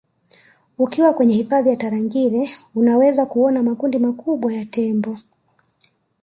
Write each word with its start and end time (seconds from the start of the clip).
ukiwa 0.77 1.13
kwenye 1.13 1.33
hifadhi 1.35 1.69
ya 1.69 1.75
tarangire 1.75 2.49
unaweza 2.75 3.25
kuona 3.25 3.63
makundi 3.63 3.97
makubwa 3.99 4.53
ya 4.53 4.65
tembo 4.65 5.17